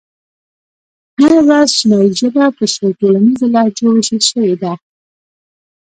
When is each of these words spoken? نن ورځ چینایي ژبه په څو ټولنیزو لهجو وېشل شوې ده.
نن 1.21 1.35
ورځ 1.47 1.69
چینایي 1.77 2.09
ژبه 2.19 2.45
په 2.57 2.63
څو 2.73 2.85
ټولنیزو 2.99 3.45
لهجو 3.53 3.87
وېشل 3.91 4.21
شوې 4.29 4.55
ده. 4.61 4.73